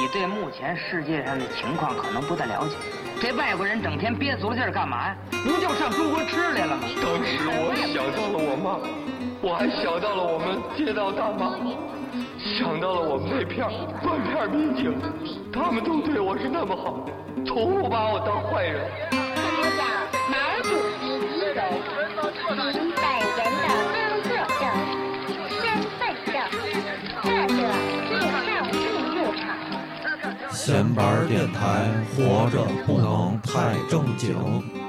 [0.00, 2.74] 你对目前世界上的情况可能不太了解。
[3.20, 5.16] 这外国人整天憋足了劲儿干嘛呀？
[5.44, 6.84] 不就上中国吃来了吗？
[7.02, 8.80] 当时我想到了我妈，
[9.42, 11.52] 我还想到了我们街道大妈，
[12.38, 13.68] 想到了我们那片
[14.02, 14.96] 半片民警，
[15.52, 17.04] 他们都对我是那么好，
[17.44, 18.90] 从不把我当坏人。
[30.70, 34.79] 闲板电台，活着不能太正经。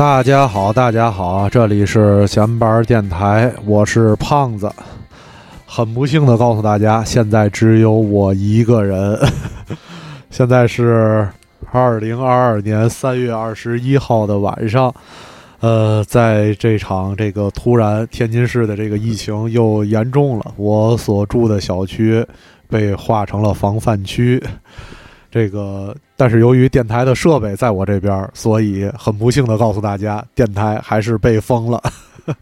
[0.00, 4.72] 大家好，大家好，这里是闲班电台，我是胖子。
[5.66, 9.18] 很不幸的告诉大家，现在只有我一个人。
[10.30, 11.28] 现在是
[11.70, 14.90] 二零二二年三月二十一号的晚上，
[15.60, 22.26] 呃，在这场这个突然天津市的这个疫情又严重了，我所住的小区
[22.70, 24.42] 被划成了防范区。
[25.30, 31.80] 这个，但是由于电台的设备在我这边，所以很不幸的告诉大家，电台还是被封了。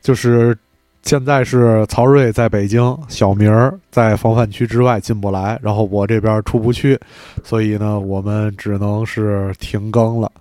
[0.00, 0.56] 就是
[1.02, 6.98] 现在是曹睿在北京，小明儿在防范区之外进不来，然后我这边出不去，
[7.44, 10.32] 所以呢，我们只能是停更了。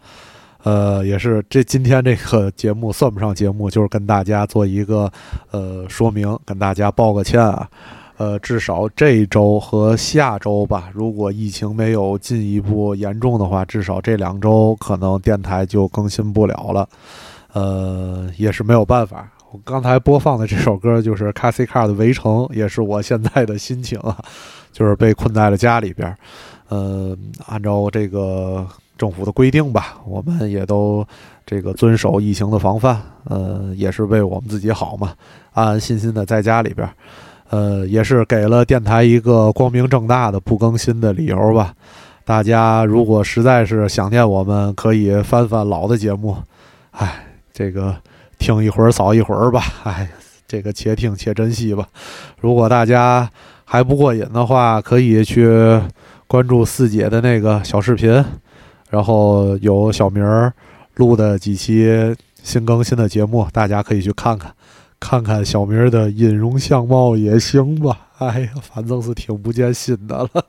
[0.63, 5.11] 呃，也是这今天这个节目算不上节目，就是跟大家做一个
[5.51, 7.67] 呃说明，跟大家报个歉啊。
[8.17, 16.89] 呃，至少这周和下周吧，如果疫情没有进一步严重的话，至少这两周可能电台就更新不了了。
[17.53, 19.31] 呃，也是没有办法。
[19.51, 24.17] 我刚才播放的这首歌就是 Cassie Car 的《围城》，也是我现在的心情啊，
[24.73, 26.15] 就是被困在了家里边。
[26.69, 28.67] 呃，按照这个
[28.97, 31.05] 政府的规定吧，我们也都
[31.45, 35.13] 这个遵守疫情的防范，呃，也是为我们自己好嘛，
[35.53, 36.89] 安安心心的在家里边。
[37.49, 41.73] 呃，也是给了电台一个光明正大的不更新的理由吧。
[42.25, 46.35] 大家如果实在是想念我们，可以翻翻老的节目。
[46.91, 47.95] 哎，这个
[48.37, 49.63] 听一会儿少一会儿吧。
[49.83, 50.09] 哎，
[50.45, 51.87] 这个且听且珍惜吧。
[52.41, 53.29] 如果大家
[53.63, 55.79] 还不过瘾的话，可以去
[56.27, 58.23] 关注四姐的那个小视频，
[58.89, 60.51] 然后有小明儿
[60.95, 64.51] 录的几期新更新的节目，大家可以去看看。
[64.99, 68.07] 看看小明的音容相貌也行吧。
[68.17, 70.43] 哎呀，反正是听不见新的了。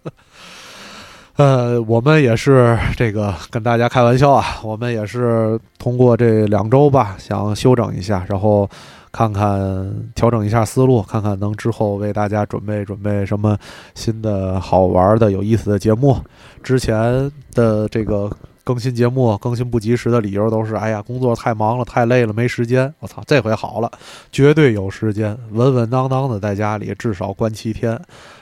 [1.36, 8.68] 呃，我们也是这个跟大家开玩笑啊，我们也是通过这两周吧，想休整一下，然后
[9.12, 13.56] 看看调整一下思路，看看能之后为大家准备准备什么
[13.94, 16.16] 新的好玩的、有意思的节目。
[16.62, 18.30] 之前的这个。
[18.68, 22.92] 更新节目更新不及时的理由都是：哎呀，工作太忙了，太累了，没时间。
[22.98, 23.90] 我操，这回好了，
[24.30, 27.98] 绝对有时间，稳稳当当的在家里，至少关七天。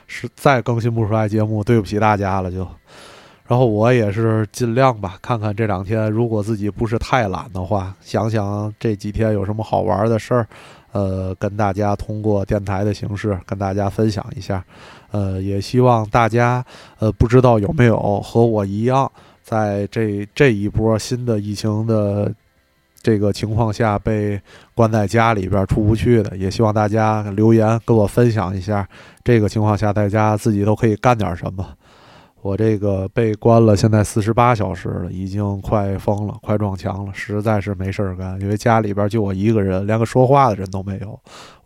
[0.09, 2.66] 是再更新不出来节目，对不起大家了就。
[3.47, 10.48] 然后我也是尽量吧，看看这两天，如果自己不是太懒的话，想想这几天有什么好玩的事儿，
[10.91, 14.65] 呃，跟大家通过电台的形式跟大家分享一下。
[15.12, 16.65] 呃，也希望大家，
[16.98, 19.09] 呃，不知道有没有和我一样。
[19.46, 22.34] 在这这一波新的疫情的
[23.00, 24.40] 这个情况下，被
[24.74, 28.84] 关在家里边出不去的，也希望大家留言跟我分享一下。
[29.22, 31.64] 这个情况下，大家自己都可以干点什么。
[32.42, 38.40] 我这个被关了，现在四十八小时了，已经快疯了，快撞墙了，实在是没事儿干。
[38.40, 41.16] 因为家里边就我一个人，连个说话的人都没有，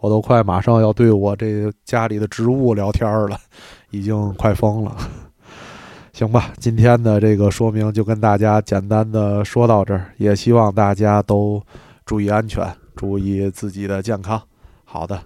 [0.00, 3.38] 我都快马上要对我这家里的植物聊天了，
[3.88, 4.94] 已经快疯了。
[6.12, 11.62] 行吧，今天的这个说明就跟大家简单的说到这儿，也希望大家都
[12.04, 14.40] 注意安全，注意自己的健康。
[14.84, 15.20] 好的，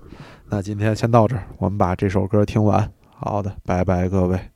[0.48, 2.88] 那今天先到这儿，我们把这首歌听完。
[3.16, 4.53] 好的，拜拜，各位。